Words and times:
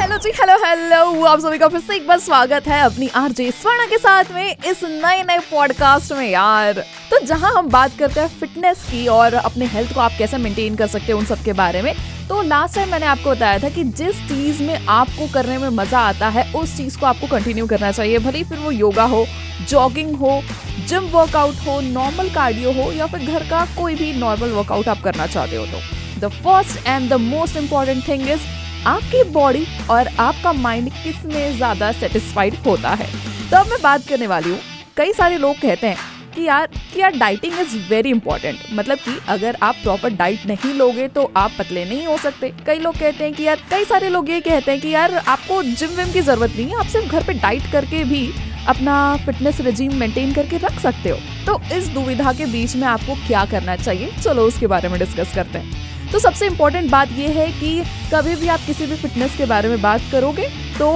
Hello 0.00 0.16
जी 0.18 0.30
hello 0.30 0.56
hello 0.64 1.24
आप 1.26 1.40
सभी 1.40 1.58
का 1.58 1.68
फिर 1.68 1.80
से 1.80 1.96
एक 1.96 2.06
बार 2.08 2.18
स्वागत 2.18 2.66
है 2.68 2.80
अपनी 2.82 3.08
आरजे 3.16 3.50
स्वर्णा 3.50 3.84
के 3.86 3.98
साथ 3.98 4.32
में 4.34 4.56
इस 4.66 4.82
नए 4.84 5.22
नए 5.22 5.38
पॉडकास्ट 5.50 6.12
में 6.12 6.28
यार। 6.28 6.82
तो 7.10 7.18
जहाँ 7.26 7.52
हम 7.54 7.68
बात 7.70 7.96
करते 7.98 8.20
हैं 8.20 8.28
फिटनेस 8.40 8.82
की 8.90 9.06
और 9.08 9.34
अपने 9.34 9.66
हेल्थ 9.66 9.94
को 9.94 10.00
आप 10.00 10.12
कैसे 10.18 10.38
मेंटेन 10.38 10.76
कर 10.76 10.86
सकते 10.86 11.06
हैं 11.06 11.14
उन 11.14 11.24
सब 11.24 11.44
के 11.44 11.52
बारे 11.52 11.82
में 11.82 11.94
तो 12.28 12.40
लास्ट 12.42 12.74
टाइम 12.74 12.90
मैंने 12.90 13.06
आपको 13.06 13.30
बताया 13.30 13.58
था 13.58 13.68
कि 13.68 13.84
जिस 13.84 14.16
चीज़ 14.28 14.62
में 14.62 14.86
आपको 14.86 15.32
करने 15.34 15.58
में 15.58 15.68
मज़ा 15.68 16.00
आता 16.00 16.28
है, 16.28 16.52
उस 16.52 16.76
चीज़ 16.76 16.98
को 16.98 17.06
आपको 17.06 17.26
कंटिन्यू 17.26 17.66
करना 17.66 17.92
चाहिए। 17.92 18.18
भले 18.18 18.42
फिर 18.44 18.58
वो 18.58 18.70
योगा 18.70 19.04
हो 19.04 19.24
जॉगिंग 19.68 20.16
हो 20.16 20.40
जिम 20.88 21.08
वर्कआउट 21.12 21.54
हो 21.66 21.80
नॉर्मल 21.82 22.28
कार्डियो 22.30 22.72
हो, 22.72 22.90
या 22.92 23.06
फिर 23.06 23.20
घर 23.22 23.48
का 23.50 23.64
कोई 23.78 23.94
भी 23.94 24.12
नॉर्मल 24.18 24.50
वर्कआउट 24.50 24.88
आप 24.88 25.00
करना 25.04 25.26
चाहते 25.26 25.56
हो 25.56 25.66
तो। 25.66 25.80
The 26.18 26.28
first 26.34 26.86
and 26.86 27.08
the 27.10 27.20
most 27.22 27.56
important 27.56 28.06
thing 28.08 28.28
is 28.30 28.46
आपकी 28.86 29.22
बॉडी 29.30 29.64
और 29.90 30.08
आपका 30.20 30.52
माइंड 30.54 30.90
किसमें 30.94 31.56
ज़्यादा 31.56 31.90
सेटिस्फाइड 31.94 32.54
होता 32.66 32.90
है? 32.90 33.06
तो 33.50 33.56
अब 33.56 33.66
मैं 33.66 33.82
बात 33.82 34.06
करने 34.08 34.26
वाली 34.26 34.50
हूँ। 34.50 34.58
कई 34.96 35.12
सारे 35.12 35.38
लोग 35.38 35.56
कहते 35.56 35.86
हैं 35.86 35.96
कि 36.34 36.42
यार 36.44 36.66
कि 36.92 37.00
यार 37.00 37.16
डाइटिंग 37.18 37.58
इज़ 37.60 37.76
वेरी 37.88 38.10
इंपॉर्टेंट 38.10 38.58
मतलब 38.72 38.98
कि 38.98 39.16
अगर 39.28 39.56
आप 39.62 39.74
प्रॉपर 39.82 40.10
डाइट 40.12 40.46
नहीं 40.46 40.72
लोगे 40.74 41.06
तो 41.08 41.30
आप 41.36 41.52
पतले 41.58 41.84
नहीं 41.84 42.06
हो 42.06 42.16
सकते। 42.18 42.52
कई 42.66 42.78
लोग 42.78 42.94
कहते 42.94 43.24
हैं 43.24 43.32
कि 43.34 43.44
यार, 43.44 43.62
कई 43.70 43.84
सारे 43.84 44.08
लोग 44.08 44.30
ये 44.30 44.40
कहते 44.40 44.70
हैं 44.72 44.80
कि 44.80 44.88
यार, 44.88 45.14
आपको 45.16 45.62
जिम 45.62 45.90
विम 45.90 46.12
की 46.12 46.20
ज़रूरत 46.20 46.56
नहीं 46.56 46.66
है। 46.66 46.78
आप 46.78 46.86
सिर्फ़ 46.86 47.08
घर 47.08 47.24
पे 47.24 47.32
डाइट 47.34 47.70
करके 47.72 48.04
भी 48.04 48.28
अपना 48.68 48.94
फिटनेस 49.16 49.60
रिजीम 49.60 49.94
मेंटेन 49.94 50.32
करके 50.32 50.56
रख 50.58 50.80
सकते 50.80 51.10
हो। 51.10 51.18
तो 51.46 51.60
इस 51.76 51.88
दुविधा 51.88 52.32
के 52.32 52.46
बीच 52.46 52.76
में 52.76 52.86
आपको 52.86 53.14
क्या 53.26 53.44
करना 53.44 53.76
चाहिए? 53.76 54.10
चलो 54.22 54.46
उसके 54.46 54.66
बारे 54.66 54.88
में 54.88 54.98
डिस्कस 54.98 55.34
करते 55.34 55.58
हैं। 55.58 55.87
तो 56.12 56.18
सबसे 56.18 56.46
इम्पोर्टेंट 56.46 56.90
बात 56.90 57.08
यह 57.12 57.38
है 57.38 57.46
कि 57.52 57.82
कभी 58.12 58.34
भी 58.36 58.48
आप 58.48 58.60
किसी 58.66 58.86
भी 58.86 58.96
फिटनेस 58.96 59.36
के 59.36 59.46
बारे 59.46 59.68
में 59.68 59.80
बात 59.82 60.00
करोगे 60.12 60.46
तो 60.78 60.88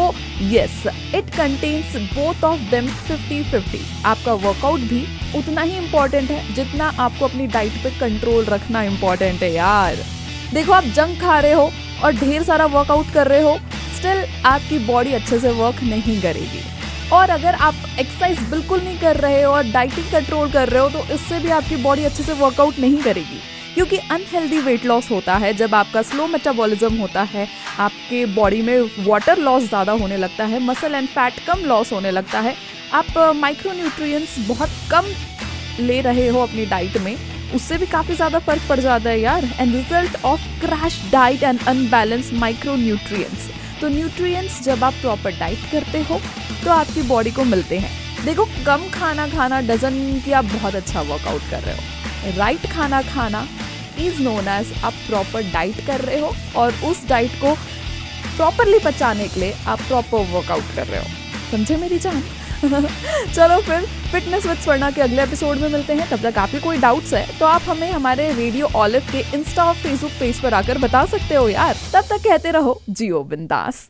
yes 0.52 0.86
it 1.14 1.30
contains 1.36 1.96
both 2.14 2.44
of 2.44 2.60
them 2.70 2.86
50 3.10 3.52
50 3.52 3.80
आपका 4.06 4.32
वर्कआउट 4.46 4.80
भी 4.92 5.04
उतना 5.38 5.62
ही 5.62 5.76
इम्पोर्टेंट 5.76 6.30
है 6.30 6.54
जितना 6.54 6.88
आपको 6.98 7.26
अपनी 7.26 7.46
डाइट 7.48 7.82
पे 7.82 7.90
कंट्रोल 7.98 8.44
रखना 8.44 8.82
इम्पोर्टेंट 8.82 9.42
है 9.42 9.52
यार. 9.52 9.96
देखो, 10.54 10.72
आप 10.72 10.84
जंक 10.96 11.20
खा 11.20 11.38
रहे 11.40 11.52
हो 11.52 11.70
और 12.04 12.12
ढेर 12.14 12.42
सारा 12.42 12.66
वर्कआउट 12.68 13.12
कर 13.14 13.28
रहे 13.28 13.42
हो 13.42 13.56
स्टिल 13.98 14.24
आपकी 14.46 14.78
बॉडी 14.86 15.12
अच्छे 15.12 15.38
से 15.40 15.52
वर्क 15.52 15.82
नहीं 15.84 16.20
करेगी. 16.22 16.62
और 17.12 17.30
अगर 17.30 17.54
आप 17.54 17.74
एक्सरसाइज 17.98 18.38
बिल्कुल 18.50 18.80
नहीं 18.80 18.98
कर 18.98 19.16
रहे 19.16 19.42
हो 19.42 19.52
और 19.52 19.70
डाइटिंग 19.72 20.10
कंट्रोल 20.12 20.52
कर 20.52 20.68
रहे 20.68 20.82
हो 20.82 20.88
तो 20.90 21.14
इससे 21.14 21.38
भी 21.40 21.50
आपकी 21.52 21.76
बॉडी 21.82 22.04
अच्छे 22.04 22.22
से 22.22 22.32
वर्कआउट 22.34 22.78
नहीं 22.78 23.02
करेगी. 23.02 23.40
क्योंकि 23.74 23.96
अनहेल्दी 24.10 24.58
वेट 24.60 24.84
लॉस 24.84 25.10
होता 25.10 25.36
है, 25.36 25.52
जब 25.54 25.74
आपका 25.74 26.02
स्लो 26.02 26.26
मेटाबॉलिज्म 26.26 26.96
होता 26.96 27.22
है, 27.24 27.46
आपके 27.80 28.24
बॉडी 28.34 28.62
में 28.62 28.88
वाटर 28.98 29.38
लॉस 29.38 29.68
ज़्यादा 29.68 29.92
होने 29.94 30.16
लगता 30.16 30.44
है 30.44 30.60
मसल 30.62 30.94
एंड 30.94 31.08
फैट 31.08 31.38
कम 31.46 31.64
लॉस 31.66 31.92
होने 31.92 32.10
लगता 32.10 32.40
है, 32.40 32.54
आप 32.92 33.18
माइक्रो 33.36 33.72
न्यूट्रिएंट्स 33.72 34.38
बहुत 34.48 34.70
कम 34.90 35.06
ले 35.80 36.00
रहे 36.00 36.26
हो 36.28 36.40
अपनी 36.40 36.66
डाइट 36.66 36.96
में, 36.98 37.16
उससे 37.54 37.78
भी 37.78 37.86
काफ़ी 37.86 38.14
ज़्यादा 38.14 38.38
फ़र्क 38.40 38.62
पड़ 38.68 38.78
जाता 38.80 39.10
है 39.10 39.20
यार 39.20 39.44
and 39.60 39.74
result 39.74 40.16
of 40.24 40.40
crash 40.60 41.00
diet 41.12 41.42
and 41.42 41.66
unbalance 41.68 42.30
micro 42.34 42.76
nutrients 42.76 43.48
तो 43.80 43.88
न्यूट्रिएंट्स 43.88 44.62
जब 44.62 44.84
आप 44.84 44.92
प्रॉपर 45.00 45.38
डाइट 45.38 45.58
करते 45.72 46.02
हो 46.02 46.20
तो 46.64 46.70
आपकी 46.70 47.02
बॉडी 47.02 47.30
को 47.30 47.44
मिलते 47.44 47.78
हैं। 47.78 47.90
देखो, 48.24 48.44
कम 48.66 48.88
खाना 48.90 49.26
खाना 49.28 49.60
डजन 49.62 50.20
कि 50.24 50.32
आप 50.32 50.44
बहुत 50.52 50.74
अच्छा 50.74 51.00
वर्कआउट 51.02 51.50
कर 51.50 51.62
रहे 51.62 51.74
हो। 51.74 52.36
राइट 52.36 52.66
खाना 52.72 53.00
खाना 53.04 53.46
इज़ 53.98 54.22
नोन 54.22 54.48
एज 54.48 54.72
आप 54.84 54.92
प्रॉपर 55.08 55.50
डाइट 55.52 55.86
कर 55.86 56.00
रहे 56.00 56.20
हो 56.20 56.32
और 56.56 56.74
उस 56.84 57.06
डाइट 57.08 57.30
को 57.40 57.54
प्रॉपरली 58.36 58.78
पचाने 58.78 59.28
के 59.28 59.40
लिए 59.40 59.54
आप 59.66 59.80
प्रॉपर 59.80 60.30
वर्कआउट 60.32 60.74
कर 60.76 60.86
रहे 60.86 61.00
हो। 61.00 61.06
समझे 61.50 61.76
मेरी 61.76 61.98
जान? 61.98 62.22
चलो 63.34 63.60
फिर 63.60 63.86
फिटनेस 64.12 64.46
विद 64.46 64.58
स्वर्णा 64.58 64.90
के 64.90 65.00
अगले 65.00 65.22
एपिसोड 65.22 65.58
में 65.58 65.68
मिलते 65.68 65.92
हैं। 65.92 66.08
तब 66.10 66.22
तक 66.22 66.38
आपके 66.38 66.58
कोई 66.58 66.78
डाउट्स 66.78 67.14
है 67.14 67.38
तो 67.38 67.46
आप 67.46 67.62
हमें 67.68 67.90
हमारे 67.92 68.32
रेडियो 68.32 68.66
ऑलिव 68.76 69.06
के 69.12 69.20
इंस्टा 69.36 69.64
और 69.64 69.74
फेसबुक 69.74 70.10
पेज 70.20 70.40
पर 70.40 70.54
आकर 70.54 70.78
बता 70.78 71.04
सकते 71.06 71.34
हो 71.34 71.48
यार। 71.48 71.76
तब 71.92 72.04
तक 72.10 72.24
कहते 72.24 72.50
रहो, 72.50 72.80
जियो 72.90 73.22
बिंदास। 73.24 73.88